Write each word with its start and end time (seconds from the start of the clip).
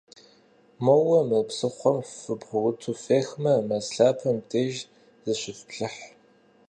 Моуэ 0.83 1.19
мы 1.29 1.39
псыхъуэм 1.47 1.99
фыбгъурыту 2.21 2.99
фехмэ, 3.03 3.53
мэз 3.67 3.87
лъапэм 3.95 4.37
деж 4.49 4.75
зыщыфплъыхь. 5.23 6.01